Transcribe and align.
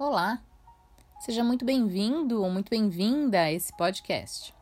Olá! 0.00 0.40
Seja 1.18 1.42
muito 1.42 1.64
bem-vindo 1.64 2.40
ou 2.40 2.48
muito 2.48 2.70
bem-vinda 2.70 3.40
a 3.40 3.52
esse 3.52 3.76
podcast. 3.76 4.54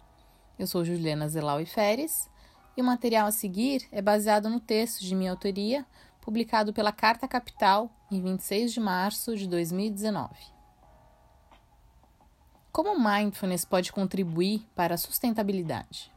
Eu 0.59 0.66
sou 0.66 0.82
Juliana 0.82 1.29
Zelau 1.29 1.61
e 1.61 1.66
Feres 1.66 2.30
e 2.75 2.80
o 2.80 2.85
material 2.85 3.27
a 3.27 3.30
seguir 3.30 3.86
é 3.93 4.00
baseado 4.00 4.49
no 4.49 4.59
texto 4.59 5.03
de 5.03 5.14
minha 5.14 5.30
autoria, 5.30 5.85
publicado 6.22 6.72
pela 6.72 6.91
Carta 6.91 7.29
Capital 7.29 7.91
em 8.11 8.18
26 8.22 8.72
de 8.72 8.80
março 8.80 9.36
de 9.36 9.46
2019. 9.46 10.35
Como 12.73 12.95
o 12.95 12.98
mindfulness 12.98 13.66
pode 13.66 13.93
contribuir 13.93 14.66
para 14.75 14.95
a 14.95 14.98
sustentabilidade? 14.98 16.11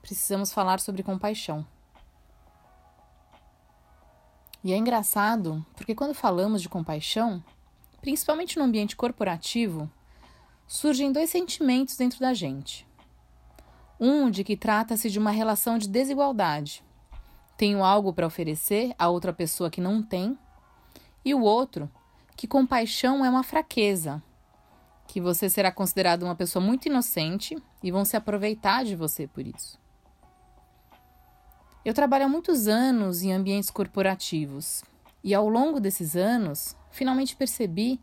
Precisamos 0.00 0.54
falar 0.54 0.80
sobre 0.80 1.02
compaixão. 1.02 1.66
E 4.64 4.72
é 4.72 4.76
engraçado 4.76 5.64
porque 5.74 5.94
quando 5.94 6.14
falamos 6.14 6.62
de 6.62 6.68
compaixão, 6.68 7.42
principalmente 8.00 8.58
no 8.58 8.64
ambiente 8.64 8.94
corporativo, 8.94 9.90
surgem 10.66 11.10
dois 11.12 11.30
sentimentos 11.30 11.96
dentro 11.96 12.20
da 12.20 12.32
gente. 12.32 12.86
Um 13.98 14.30
de 14.30 14.44
que 14.44 14.56
trata-se 14.56 15.10
de 15.10 15.18
uma 15.18 15.30
relação 15.30 15.78
de 15.78 15.88
desigualdade. 15.88 16.82
Tenho 17.56 17.84
algo 17.84 18.12
para 18.12 18.26
oferecer 18.26 18.94
a 18.98 19.08
outra 19.08 19.32
pessoa 19.32 19.70
que 19.70 19.80
não 19.80 20.02
tem. 20.02 20.38
E 21.24 21.34
o 21.34 21.42
outro, 21.42 21.90
que 22.36 22.46
compaixão 22.46 23.24
é 23.24 23.30
uma 23.30 23.42
fraqueza, 23.42 24.22
que 25.06 25.20
você 25.20 25.50
será 25.50 25.70
considerado 25.70 26.22
uma 26.22 26.34
pessoa 26.34 26.64
muito 26.64 26.86
inocente 26.86 27.56
e 27.82 27.90
vão 27.90 28.04
se 28.04 28.16
aproveitar 28.16 28.84
de 28.84 28.96
você 28.96 29.26
por 29.26 29.46
isso. 29.46 29.81
Eu 31.84 31.92
trabalho 31.92 32.26
há 32.26 32.28
muitos 32.28 32.68
anos 32.68 33.22
em 33.22 33.32
ambientes 33.32 33.68
corporativos 33.68 34.84
e, 35.22 35.34
ao 35.34 35.48
longo 35.48 35.80
desses 35.80 36.14
anos, 36.14 36.76
finalmente 36.92 37.34
percebi 37.34 38.00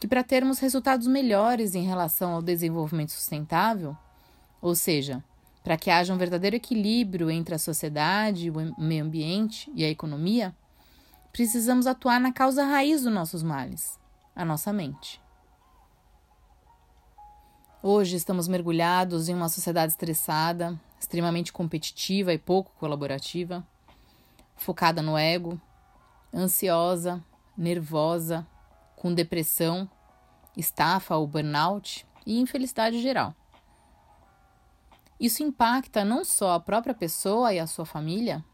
que, 0.00 0.08
para 0.08 0.24
termos 0.24 0.58
resultados 0.58 1.06
melhores 1.06 1.76
em 1.76 1.84
relação 1.84 2.32
ao 2.32 2.42
desenvolvimento 2.42 3.12
sustentável, 3.12 3.96
ou 4.60 4.74
seja, 4.74 5.22
para 5.62 5.76
que 5.76 5.88
haja 5.88 6.12
um 6.12 6.18
verdadeiro 6.18 6.56
equilíbrio 6.56 7.30
entre 7.30 7.54
a 7.54 7.58
sociedade, 7.58 8.50
o 8.50 8.74
meio 8.76 9.04
ambiente 9.04 9.70
e 9.74 9.84
a 9.84 9.88
economia, 9.88 10.54
precisamos 11.32 11.86
atuar 11.86 12.20
na 12.20 12.32
causa 12.32 12.64
raiz 12.64 13.02
dos 13.02 13.12
nossos 13.12 13.42
males, 13.42 13.98
a 14.34 14.44
nossa 14.44 14.72
mente. 14.72 15.20
Hoje 17.80 18.16
estamos 18.16 18.48
mergulhados 18.48 19.28
em 19.28 19.34
uma 19.34 19.48
sociedade 19.48 19.92
estressada, 19.92 20.76
extremamente 20.98 21.52
competitiva 21.52 22.32
e 22.32 22.38
pouco 22.38 22.72
colaborativa, 22.78 23.66
focada 24.56 25.02
no 25.02 25.16
ego, 25.16 25.60
ansiosa, 26.34 27.24
nervosa, 27.56 28.46
com 28.96 29.12
depressão, 29.12 29.88
estafa 30.56 31.16
ou 31.16 31.26
burnout 31.26 32.06
e 32.24 32.40
infelicidade 32.40 33.00
geral. 33.00 33.34
Isso 35.18 35.42
impacta 35.42 36.04
não 36.04 36.24
só 36.24 36.52
a 36.52 36.60
própria 36.60 36.94
pessoa 36.94 37.52
e 37.52 37.58
a 37.58 37.66
sua 37.66 37.86
família, 37.86 38.44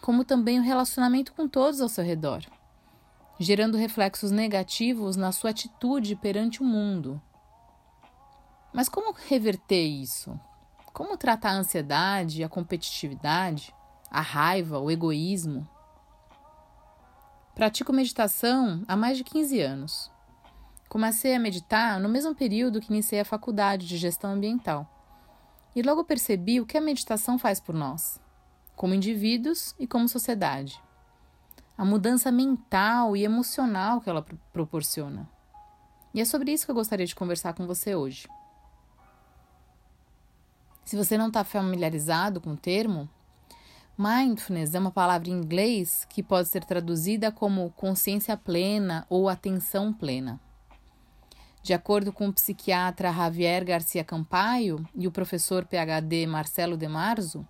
como 0.00 0.24
também 0.24 0.58
o 0.58 0.62
relacionamento 0.62 1.32
com 1.32 1.48
todos 1.48 1.80
ao 1.80 1.88
seu 1.88 2.04
redor, 2.04 2.44
gerando 3.38 3.76
reflexos 3.76 4.30
negativos 4.30 5.16
na 5.16 5.32
sua 5.32 5.50
atitude 5.50 6.16
perante 6.16 6.60
o 6.60 6.64
mundo 6.64 7.20
mas 8.76 8.90
como 8.90 9.16
reverter 9.26 9.86
isso? 9.86 10.38
Como 10.96 11.18
tratar 11.18 11.50
a 11.50 11.58
ansiedade, 11.58 12.42
a 12.42 12.48
competitividade, 12.48 13.74
a 14.10 14.22
raiva, 14.22 14.78
o 14.78 14.90
egoísmo? 14.90 15.68
Pratico 17.54 17.92
meditação 17.92 18.82
há 18.88 18.96
mais 18.96 19.18
de 19.18 19.22
15 19.22 19.60
anos. 19.60 20.10
Comecei 20.88 21.34
a 21.34 21.38
meditar 21.38 22.00
no 22.00 22.08
mesmo 22.08 22.34
período 22.34 22.80
que 22.80 22.90
iniciei 22.90 23.20
a 23.20 23.26
faculdade 23.26 23.86
de 23.86 23.98
gestão 23.98 24.30
ambiental. 24.30 24.88
E 25.74 25.82
logo 25.82 26.02
percebi 26.02 26.62
o 26.62 26.66
que 26.66 26.78
a 26.78 26.80
meditação 26.80 27.38
faz 27.38 27.60
por 27.60 27.74
nós, 27.74 28.18
como 28.74 28.94
indivíduos 28.94 29.74
e 29.78 29.86
como 29.86 30.08
sociedade. 30.08 30.82
A 31.76 31.84
mudança 31.84 32.32
mental 32.32 33.14
e 33.14 33.22
emocional 33.22 34.00
que 34.00 34.08
ela 34.08 34.24
proporciona. 34.50 35.28
E 36.14 36.22
é 36.22 36.24
sobre 36.24 36.52
isso 36.52 36.64
que 36.64 36.70
eu 36.70 36.74
gostaria 36.74 37.04
de 37.04 37.14
conversar 37.14 37.52
com 37.52 37.66
você 37.66 37.94
hoje. 37.94 38.26
Se 40.86 40.94
você 40.94 41.18
não 41.18 41.26
está 41.26 41.42
familiarizado 41.42 42.40
com 42.40 42.52
o 42.52 42.56
termo, 42.56 43.08
mindfulness 43.98 44.72
é 44.72 44.78
uma 44.78 44.92
palavra 44.92 45.28
em 45.28 45.32
inglês 45.32 46.06
que 46.08 46.22
pode 46.22 46.48
ser 46.48 46.64
traduzida 46.64 47.32
como 47.32 47.72
consciência 47.72 48.36
plena 48.36 49.04
ou 49.10 49.28
atenção 49.28 49.92
plena. 49.92 50.40
De 51.60 51.74
acordo 51.74 52.12
com 52.12 52.28
o 52.28 52.32
psiquiatra 52.32 53.12
Javier 53.12 53.64
Garcia 53.64 54.04
Campaio 54.04 54.88
e 54.94 55.08
o 55.08 55.10
professor 55.10 55.64
PhD 55.64 56.24
Marcelo 56.24 56.76
De 56.76 56.86
Marzo, 56.86 57.44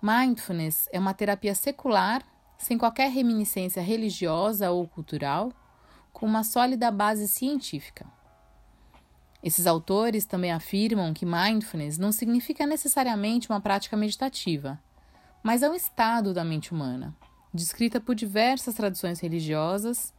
mindfulness 0.00 0.88
é 0.92 1.00
uma 1.00 1.12
terapia 1.12 1.56
secular, 1.56 2.22
sem 2.56 2.78
qualquer 2.78 3.10
reminiscência 3.10 3.82
religiosa 3.82 4.70
ou 4.70 4.86
cultural, 4.86 5.52
com 6.12 6.24
uma 6.24 6.44
sólida 6.44 6.88
base 6.92 7.26
científica. 7.26 8.06
Esses 9.44 9.66
autores 9.66 10.24
também 10.24 10.50
afirmam 10.50 11.12
que 11.12 11.26
mindfulness 11.26 11.98
não 11.98 12.10
significa 12.10 12.66
necessariamente 12.66 13.50
uma 13.50 13.60
prática 13.60 13.94
meditativa, 13.94 14.80
mas 15.42 15.62
é 15.62 15.68
um 15.68 15.74
estado 15.74 16.32
da 16.32 16.42
mente 16.42 16.72
humana, 16.72 17.14
descrita 17.52 18.00
por 18.00 18.14
diversas 18.14 18.74
tradições 18.74 19.20
religiosas 19.20 20.14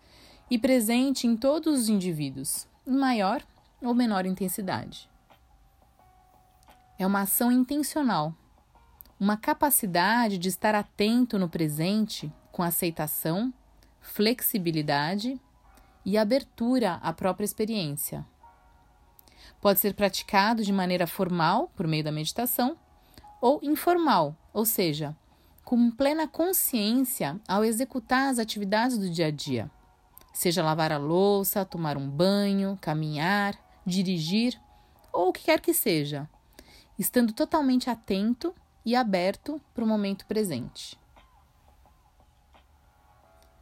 e 0.47 0.59
presente 0.59 1.25
em 1.25 1.35
todos 1.35 1.81
os 1.81 1.89
indivíduos, 1.89 2.67
em 2.85 2.95
maior 2.95 3.41
ou 3.81 3.95
menor 3.95 4.27
intensidade. 4.27 5.09
É 6.99 7.07
uma 7.07 7.21
ação 7.21 7.51
intencional, 7.51 8.31
uma 9.19 9.35
capacidade 9.35 10.37
de 10.37 10.49
estar 10.49 10.75
atento 10.75 11.39
no 11.39 11.49
presente 11.49 12.31
com 12.51 12.61
aceitação, 12.61 13.51
flexibilidade 13.99 15.41
e 16.05 16.15
abertura 16.15 16.99
à 17.01 17.11
própria 17.11 17.43
experiência 17.45 18.23
Pode 19.61 19.79
ser 19.79 19.93
praticado 19.93 20.63
de 20.63 20.71
maneira 20.71 21.07
formal, 21.07 21.71
por 21.75 21.87
meio 21.87 22.03
da 22.03 22.11
meditação, 22.11 22.77
ou 23.41 23.59
informal, 23.61 24.35
ou 24.53 24.65
seja, 24.65 25.15
com 25.63 25.89
plena 25.89 26.27
consciência 26.27 27.39
ao 27.47 27.63
executar 27.63 28.29
as 28.29 28.39
atividades 28.39 28.97
do 28.97 29.09
dia 29.09 29.27
a 29.27 29.31
dia, 29.31 29.69
seja 30.33 30.63
lavar 30.63 30.91
a 30.91 30.97
louça, 30.97 31.65
tomar 31.65 31.97
um 31.97 32.07
banho, 32.09 32.77
caminhar, 32.81 33.57
dirigir 33.85 34.59
ou 35.11 35.29
o 35.29 35.33
que 35.33 35.43
quer 35.43 35.61
que 35.61 35.73
seja, 35.73 36.29
estando 36.99 37.33
totalmente 37.33 37.89
atento 37.89 38.53
e 38.85 38.95
aberto 38.95 39.61
para 39.73 39.83
o 39.83 39.87
momento 39.87 40.25
presente. 40.25 40.99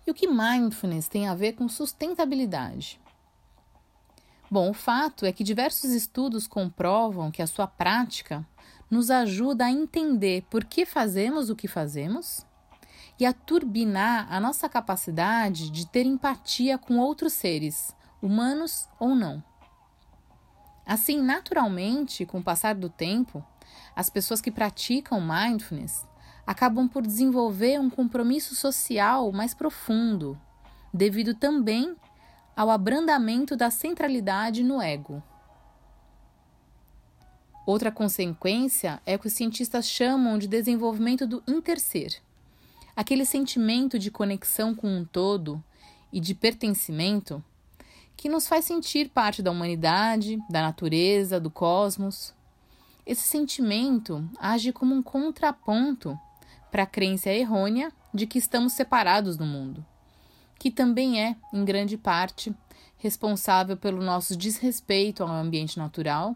E 0.05 0.11
o 0.11 0.13
que 0.13 0.27
mindfulness 0.27 1.07
tem 1.07 1.27
a 1.27 1.35
ver 1.35 1.53
com 1.53 1.69
sustentabilidade? 1.69 2.99
Bom, 4.53 4.69
o 4.69 4.73
fato 4.75 5.25
é 5.25 5.31
que 5.31 5.43
diversos 5.43 5.89
estudos 5.89 6.45
comprovam 6.45 7.31
que 7.31 7.41
a 7.41 7.47
sua 7.47 7.65
prática 7.65 8.47
nos 8.87 9.09
ajuda 9.09 9.65
a 9.65 9.71
entender 9.71 10.45
por 10.47 10.63
que 10.63 10.85
fazemos 10.85 11.49
o 11.49 11.55
que 11.55 11.67
fazemos 11.67 12.45
e 13.19 13.25
a 13.25 13.33
turbinar 13.33 14.31
a 14.31 14.39
nossa 14.39 14.69
capacidade 14.69 15.71
de 15.71 15.87
ter 15.87 16.05
empatia 16.05 16.77
com 16.77 16.99
outros 16.99 17.33
seres, 17.33 17.95
humanos 18.21 18.87
ou 18.99 19.15
não. 19.15 19.43
Assim, 20.85 21.19
naturalmente, 21.19 22.23
com 22.23 22.37
o 22.37 22.43
passar 22.43 22.75
do 22.75 22.89
tempo, 22.89 23.43
as 23.95 24.07
pessoas 24.07 24.39
que 24.39 24.51
praticam 24.51 25.19
mindfulness 25.19 26.07
acabam 26.45 26.87
por 26.87 27.01
desenvolver 27.01 27.79
um 27.79 27.89
compromisso 27.89 28.55
social 28.55 29.31
mais 29.31 29.55
profundo, 29.55 30.39
devido 30.93 31.33
também 31.33 31.95
ao 32.55 32.69
abrandamento 32.69 33.55
da 33.55 33.71
centralidade 33.71 34.63
no 34.63 34.81
ego. 34.81 35.21
Outra 37.65 37.91
consequência 37.91 39.01
é 39.05 39.15
o 39.15 39.19
que 39.19 39.27
os 39.27 39.33
cientistas 39.33 39.87
chamam 39.87 40.37
de 40.37 40.47
desenvolvimento 40.47 41.25
do 41.25 41.41
interser, 41.47 42.21
aquele 42.95 43.25
sentimento 43.25 43.97
de 43.97 44.11
conexão 44.11 44.75
com 44.75 44.87
um 44.87 45.05
todo 45.05 45.63
e 46.11 46.19
de 46.19 46.35
pertencimento 46.35 47.43
que 48.15 48.29
nos 48.29 48.47
faz 48.47 48.65
sentir 48.65 49.09
parte 49.09 49.41
da 49.41 49.49
humanidade, 49.49 50.37
da 50.49 50.61
natureza, 50.61 51.39
do 51.39 51.49
cosmos. 51.49 52.33
Esse 53.05 53.23
sentimento 53.23 54.29
age 54.37 54.71
como 54.71 54.93
um 54.93 55.01
contraponto 55.01 56.19
para 56.69 56.83
a 56.83 56.87
crença 56.87 57.29
errônea 57.31 57.91
de 58.13 58.27
que 58.27 58.37
estamos 58.37 58.73
separados 58.73 59.35
do 59.35 59.45
mundo 59.45 59.83
que 60.63 60.71
também 60.71 61.21
é, 61.21 61.35
em 61.51 61.65
grande 61.65 61.97
parte, 61.97 62.55
responsável 62.95 63.75
pelo 63.75 64.01
nosso 64.01 64.33
desrespeito 64.33 65.21
ao 65.21 65.27
ambiente 65.27 65.77
natural 65.77 66.33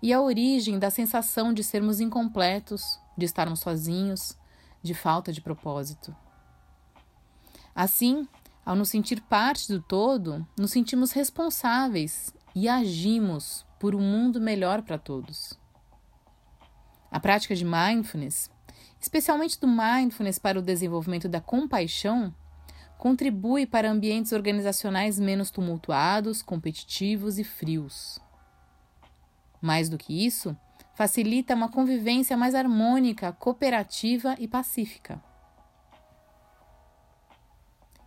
e 0.00 0.12
a 0.12 0.20
origem 0.20 0.78
da 0.78 0.90
sensação 0.90 1.52
de 1.52 1.64
sermos 1.64 1.98
incompletos, 1.98 3.00
de 3.18 3.24
estarmos 3.24 3.58
sozinhos, 3.58 4.38
de 4.80 4.94
falta 4.94 5.32
de 5.32 5.40
propósito. 5.40 6.14
Assim, 7.74 8.28
Ao 8.64 8.76
nos 8.76 8.90
sentir 8.90 9.20
parte 9.22 9.72
do 9.72 9.82
todo, 9.82 10.46
nos 10.56 10.70
sentimos 10.70 11.10
responsáveis 11.10 12.32
e 12.54 12.68
agimos 12.68 13.66
por 13.80 13.92
um 13.92 14.00
mundo 14.00 14.40
melhor 14.40 14.82
para 14.82 14.98
todos. 14.98 15.58
A 17.10 17.18
prática 17.18 17.56
de 17.56 17.64
mindfulness, 17.64 18.48
especialmente 19.00 19.60
do 19.60 19.66
mindfulness 19.66 20.38
para 20.38 20.60
o 20.60 20.62
desenvolvimento 20.62 21.28
da 21.28 21.40
compaixão, 21.40 22.32
contribui 22.98 23.66
para 23.66 23.90
ambientes 23.90 24.32
organizacionais 24.32 25.18
menos 25.18 25.50
tumultuados, 25.50 26.42
competitivos 26.42 27.38
e 27.38 27.44
frios. 27.44 28.18
Mais 29.60 29.88
do 29.88 29.98
que 29.98 30.24
isso, 30.24 30.56
facilita 30.94 31.54
uma 31.54 31.68
convivência 31.68 32.36
mais 32.36 32.54
harmônica, 32.54 33.32
cooperativa 33.32 34.36
e 34.38 34.46
pacífica. 34.46 35.22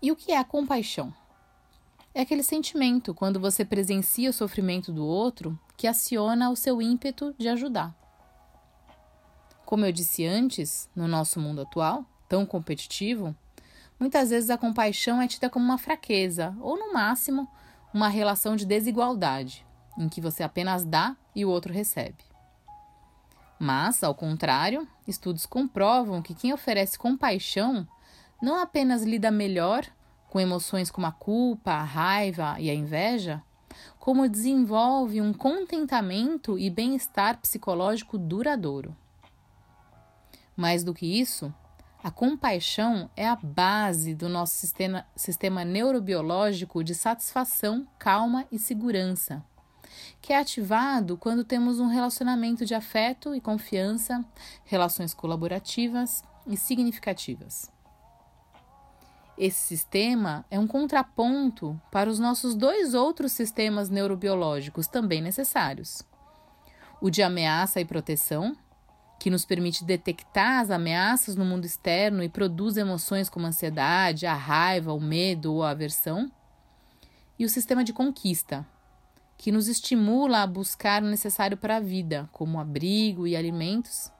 E 0.01 0.11
o 0.11 0.15
que 0.15 0.31
é 0.31 0.37
a 0.37 0.43
compaixão? 0.43 1.13
É 2.13 2.21
aquele 2.21 2.43
sentimento 2.43 3.13
quando 3.13 3.39
você 3.39 3.63
presencia 3.63 4.29
o 4.29 4.33
sofrimento 4.33 4.91
do 4.91 5.05
outro 5.05 5.59
que 5.75 5.85
aciona 5.87 6.49
o 6.49 6.55
seu 6.55 6.81
ímpeto 6.81 7.35
de 7.37 7.47
ajudar. 7.47 7.95
Como 9.65 9.85
eu 9.85 9.91
disse 9.91 10.25
antes, 10.25 10.89
no 10.95 11.07
nosso 11.07 11.39
mundo 11.39 11.61
atual, 11.61 12.05
tão 12.27 12.45
competitivo, 12.45 13.35
muitas 13.99 14.29
vezes 14.29 14.49
a 14.49 14.57
compaixão 14.57 15.21
é 15.21 15.27
tida 15.27 15.49
como 15.49 15.65
uma 15.65 15.77
fraqueza 15.77 16.55
ou, 16.59 16.77
no 16.77 16.93
máximo, 16.93 17.47
uma 17.93 18.07
relação 18.07 18.55
de 18.55 18.65
desigualdade, 18.65 19.65
em 19.97 20.07
que 20.07 20.21
você 20.21 20.43
apenas 20.43 20.83
dá 20.83 21.15
e 21.35 21.45
o 21.45 21.49
outro 21.49 21.73
recebe. 21.73 22.23
Mas, 23.59 24.03
ao 24.03 24.13
contrário, 24.13 24.87
estudos 25.07 25.45
comprovam 25.45 26.21
que 26.21 26.35
quem 26.35 26.53
oferece 26.53 26.97
compaixão 26.97 27.87
não 28.41 28.61
apenas 28.61 29.03
lida 29.03 29.31
melhor 29.31 29.85
com 30.29 30.39
emoções 30.39 30.91
como 30.91 31.07
a 31.07 31.11
culpa, 31.11 31.71
a 31.71 31.83
raiva 31.83 32.55
e 32.59 32.69
a 32.69 32.73
inveja, 32.73 33.41
como 33.97 34.29
desenvolve 34.29 35.21
um 35.21 35.33
contentamento 35.33 36.57
e 36.57 36.69
bem-estar 36.69 37.39
psicológico 37.39 38.17
duradouro. 38.17 38.95
Mais 40.55 40.83
do 40.83 40.93
que 40.93 41.19
isso, 41.19 41.53
a 42.07 42.11
compaixão 42.11 43.09
é 43.17 43.27
a 43.27 43.35
base 43.35 44.15
do 44.15 44.29
nosso 44.29 44.55
sistema, 44.55 45.05
sistema 45.13 45.65
neurobiológico 45.65 46.81
de 46.81 46.95
satisfação, 46.95 47.85
calma 47.99 48.45
e 48.49 48.57
segurança 48.57 49.43
que 50.21 50.31
é 50.31 50.39
ativado 50.39 51.17
quando 51.17 51.43
temos 51.43 51.81
um 51.81 51.87
relacionamento 51.87 52.65
de 52.65 52.73
afeto 52.73 53.35
e 53.35 53.41
confiança, 53.41 54.23
relações 54.63 55.13
colaborativas 55.13 56.23
e 56.45 56.55
significativas. 56.55 57.69
Esse 59.37 59.59
sistema 59.67 60.45
é 60.49 60.57
um 60.57 60.67
contraponto 60.67 61.79
para 61.91 62.09
os 62.09 62.19
nossos 62.19 62.55
dois 62.55 62.93
outros 62.93 63.33
sistemas 63.33 63.89
neurobiológicos 63.89 64.87
também 64.87 65.21
necessários: 65.21 66.03
o 67.01 67.09
de 67.09 67.21
ameaça 67.21 67.81
e 67.81 67.85
proteção, 67.85 68.55
que 69.19 69.29
nos 69.29 69.45
permite 69.45 69.83
detectar 69.83 70.59
as 70.59 70.69
ameaças 70.69 71.35
no 71.35 71.43
mundo 71.43 71.65
externo 71.65 72.23
e 72.23 72.29
produz 72.29 72.77
emoções 72.77 73.29
como 73.29 73.45
a 73.45 73.49
ansiedade, 73.49 74.25
a 74.25 74.33
raiva, 74.33 74.93
o 74.93 74.99
medo 74.99 75.53
ou 75.53 75.63
a 75.63 75.71
aversão, 75.71 76.31
e 77.39 77.45
o 77.45 77.49
sistema 77.49 77.83
de 77.83 77.93
conquista, 77.93 78.65
que 79.37 79.51
nos 79.51 79.67
estimula 79.67 80.41
a 80.41 80.47
buscar 80.47 81.03
o 81.03 81.07
necessário 81.07 81.57
para 81.57 81.77
a 81.77 81.79
vida, 81.79 82.29
como 82.31 82.59
abrigo 82.59 83.27
e 83.27 83.35
alimentos, 83.35 84.11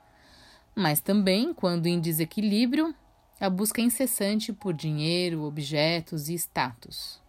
mas 0.75 0.99
também, 0.99 1.53
quando 1.53 1.87
em 1.87 1.99
desequilíbrio, 1.99 2.93
a 3.39 3.49
busca 3.49 3.81
incessante 3.81 4.53
por 4.53 4.73
dinheiro, 4.73 5.43
objetos 5.43 6.29
e 6.29 6.33
status. 6.35 7.21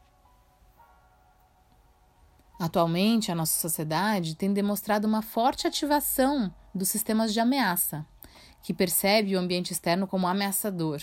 Atualmente, 2.58 3.30
a 3.30 3.34
nossa 3.34 3.58
sociedade 3.58 4.34
tem 4.34 4.52
demonstrado 4.52 5.06
uma 5.06 5.22
forte 5.22 5.66
ativação 5.66 6.52
dos 6.78 6.88
sistemas 6.88 7.34
de 7.34 7.40
ameaça, 7.40 8.06
que 8.62 8.72
percebe 8.72 9.36
o 9.36 9.38
ambiente 9.38 9.72
externo 9.72 10.06
como 10.06 10.26
ameaçador, 10.26 11.02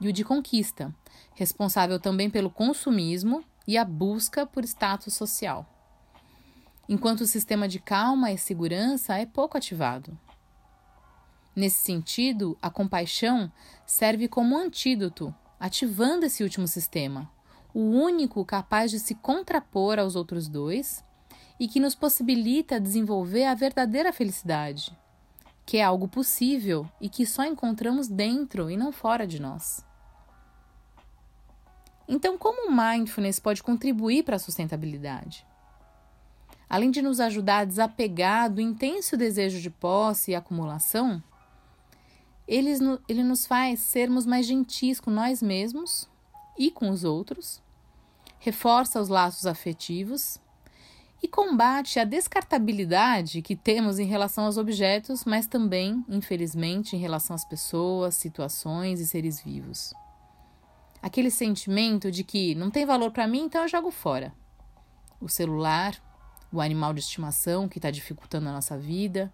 e 0.00 0.08
o 0.08 0.12
de 0.12 0.22
conquista, 0.22 0.94
responsável 1.34 1.98
também 1.98 2.30
pelo 2.30 2.50
consumismo 2.50 3.42
e 3.66 3.76
a 3.76 3.84
busca 3.84 4.46
por 4.46 4.64
status 4.64 5.14
social 5.14 5.66
enquanto 6.88 7.22
o 7.22 7.26
sistema 7.26 7.68
de 7.68 7.78
calma 7.78 8.30
e 8.30 8.38
segurança 8.38 9.16
é 9.16 9.26
pouco 9.26 9.56
ativado. 9.56 10.18
Nesse 11.54 11.82
sentido, 11.82 12.56
a 12.60 12.70
compaixão 12.70 13.52
serve 13.86 14.28
como 14.28 14.58
antídoto, 14.58 15.34
ativando 15.60 16.26
esse 16.26 16.42
último 16.42 16.66
sistema, 16.66 17.30
o 17.74 17.80
único 17.80 18.44
capaz 18.44 18.90
de 18.90 18.98
se 18.98 19.14
contrapor 19.14 19.98
aos 19.98 20.16
outros 20.16 20.48
dois 20.48 21.04
e 21.58 21.68
que 21.68 21.80
nos 21.80 21.94
possibilita 21.94 22.80
desenvolver 22.80 23.44
a 23.44 23.54
verdadeira 23.54 24.12
felicidade, 24.12 24.96
que 25.64 25.78
é 25.78 25.84
algo 25.84 26.08
possível 26.08 26.88
e 27.00 27.08
que 27.08 27.26
só 27.26 27.44
encontramos 27.44 28.08
dentro 28.08 28.70
e 28.70 28.76
não 28.76 28.92
fora 28.92 29.26
de 29.26 29.40
nós. 29.40 29.84
Então, 32.08 32.36
como 32.36 32.68
o 32.68 32.72
mindfulness 32.72 33.38
pode 33.38 33.62
contribuir 33.62 34.24
para 34.24 34.36
a 34.36 34.38
sustentabilidade? 34.38 35.46
além 36.72 36.90
de 36.90 37.02
nos 37.02 37.20
ajudar 37.20 37.58
a 37.58 37.64
desapegar 37.66 38.50
do 38.50 38.58
intenso 38.58 39.14
desejo 39.14 39.60
de 39.60 39.68
posse 39.68 40.30
e 40.30 40.34
acumulação, 40.34 41.22
ele, 42.48 42.70
ele 43.06 43.22
nos 43.22 43.44
faz 43.44 43.80
sermos 43.80 44.24
mais 44.24 44.46
gentis 44.46 44.98
com 44.98 45.10
nós 45.10 45.42
mesmos 45.42 46.08
e 46.58 46.70
com 46.70 46.88
os 46.88 47.04
outros, 47.04 47.62
reforça 48.38 48.98
os 48.98 49.10
laços 49.10 49.44
afetivos 49.44 50.38
e 51.22 51.28
combate 51.28 52.00
a 52.00 52.04
descartabilidade 52.04 53.42
que 53.42 53.54
temos 53.54 53.98
em 53.98 54.06
relação 54.06 54.44
aos 54.46 54.56
objetos, 54.56 55.24
mas 55.24 55.46
também, 55.46 56.04
infelizmente, 56.08 56.96
em 56.96 56.98
relação 56.98 57.36
às 57.36 57.44
pessoas, 57.44 58.16
situações 58.16 58.98
e 58.98 59.06
seres 59.06 59.40
vivos. 59.40 59.94
Aquele 61.00 61.30
sentimento 61.30 62.10
de 62.10 62.24
que 62.24 62.54
não 62.56 62.70
tem 62.70 62.84
valor 62.84 63.12
para 63.12 63.26
mim, 63.26 63.42
então 63.44 63.62
eu 63.62 63.68
jogo 63.68 63.90
fora. 63.90 64.34
O 65.20 65.28
celular, 65.28 65.96
o 66.52 66.60
animal 66.60 66.92
de 66.92 67.00
estimação 67.00 67.68
que 67.68 67.78
está 67.78 67.90
dificultando 67.90 68.48
a 68.48 68.52
nossa 68.52 68.76
vida, 68.76 69.32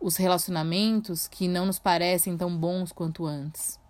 os 0.00 0.16
relacionamentos 0.16 1.26
que 1.26 1.48
não 1.48 1.66
nos 1.66 1.78
parecem 1.78 2.36
tão 2.36 2.54
bons 2.56 2.92
quanto 2.92 3.24
antes. 3.24 3.80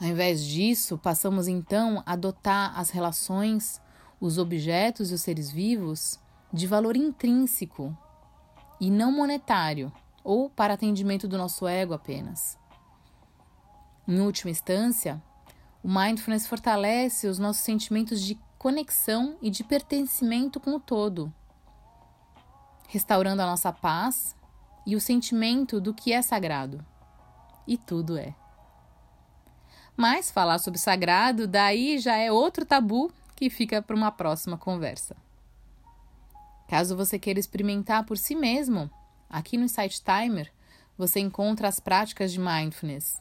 Ao 0.00 0.08
invés 0.08 0.44
disso, 0.44 0.98
passamos 0.98 1.46
então 1.46 2.02
a 2.06 2.12
adotar 2.12 2.78
as 2.78 2.90
relações, 2.90 3.80
os 4.22 4.38
objetos 4.38 5.10
e 5.10 5.14
os 5.14 5.20
seres 5.20 5.50
vivos 5.50 6.16
de 6.52 6.68
valor 6.68 6.96
intrínseco 6.96 7.96
e 8.80 8.88
não 8.88 9.10
monetário 9.10 9.92
ou 10.22 10.48
para 10.48 10.74
atendimento 10.74 11.26
do 11.26 11.36
nosso 11.36 11.66
ego 11.66 11.92
apenas. 11.92 12.56
Em 14.06 14.20
última 14.20 14.52
instância, 14.52 15.20
o 15.82 15.88
mindfulness 15.88 16.46
fortalece 16.46 17.26
os 17.26 17.40
nossos 17.40 17.64
sentimentos 17.64 18.22
de 18.22 18.38
conexão 18.58 19.36
e 19.42 19.50
de 19.50 19.64
pertencimento 19.64 20.60
com 20.60 20.76
o 20.76 20.80
todo, 20.80 21.34
restaurando 22.86 23.42
a 23.42 23.46
nossa 23.46 23.72
paz 23.72 24.36
e 24.86 24.94
o 24.94 25.00
sentimento 25.00 25.80
do 25.80 25.92
que 25.92 26.12
é 26.12 26.22
sagrado. 26.22 26.86
E 27.66 27.76
tudo 27.76 28.16
é. 28.16 28.36
Mas 29.96 30.30
falar 30.30 30.58
sobre 30.58 30.78
sagrado, 30.78 31.48
daí 31.48 31.98
já 31.98 32.16
é 32.16 32.30
outro 32.30 32.64
tabu 32.64 33.12
que 33.42 33.50
fica 33.50 33.82
para 33.82 33.96
uma 33.96 34.12
próxima 34.12 34.56
conversa. 34.56 35.16
Caso 36.68 36.96
você 36.96 37.18
queira 37.18 37.40
experimentar 37.40 38.04
por 38.04 38.16
si 38.16 38.36
mesmo, 38.36 38.88
aqui 39.28 39.56
no 39.56 39.64
Insight 39.64 40.00
Timer 40.00 40.52
você 40.96 41.18
encontra 41.18 41.66
as 41.66 41.80
práticas 41.80 42.30
de 42.30 42.38
mindfulness, 42.38 43.20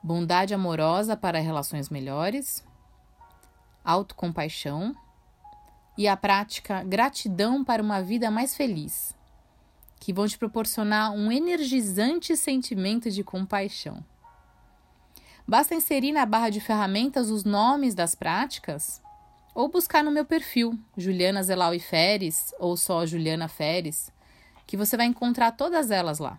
bondade 0.00 0.54
amorosa 0.54 1.16
para 1.16 1.40
relações 1.40 1.90
melhores, 1.90 2.64
autocompaixão 3.84 4.94
e 5.98 6.06
a 6.06 6.16
prática 6.16 6.84
gratidão 6.84 7.64
para 7.64 7.82
uma 7.82 8.00
vida 8.00 8.30
mais 8.30 8.54
feliz, 8.56 9.16
que 9.98 10.12
vão 10.12 10.28
te 10.28 10.38
proporcionar 10.38 11.10
um 11.10 11.32
energizante 11.32 12.36
sentimento 12.36 13.10
de 13.10 13.24
compaixão. 13.24 13.98
Basta 15.44 15.74
inserir 15.74 16.12
na 16.12 16.24
barra 16.24 16.50
de 16.50 16.60
ferramentas 16.60 17.30
os 17.30 17.42
nomes 17.42 17.96
das 17.96 18.14
práticas 18.14 19.04
ou 19.56 19.70
buscar 19.70 20.04
no 20.04 20.10
meu 20.10 20.26
perfil, 20.26 20.78
Juliana 20.98 21.42
Zelaui 21.42 21.78
Feres 21.78 22.52
ou 22.58 22.76
só 22.76 23.06
Juliana 23.06 23.48
Feres, 23.48 24.12
que 24.66 24.76
você 24.76 24.98
vai 24.98 25.06
encontrar 25.06 25.52
todas 25.52 25.90
elas 25.90 26.18
lá. 26.18 26.38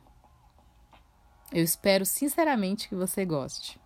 Eu 1.52 1.64
espero 1.64 2.06
sinceramente 2.06 2.88
que 2.88 2.94
você 2.94 3.26
goste. 3.26 3.82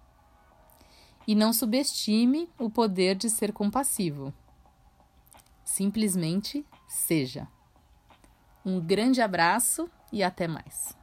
E 1.25 1.33
não 1.33 1.53
subestime 1.53 2.49
o 2.59 2.69
poder 2.69 3.15
de 3.15 3.29
ser 3.29 3.53
compassivo. 3.53 4.33
Simplesmente 5.63 6.65
seja. 6.85 7.47
Um 8.65 8.81
grande 8.81 9.21
abraço 9.21 9.89
e 10.11 10.21
até 10.21 10.45
mais. 10.45 11.00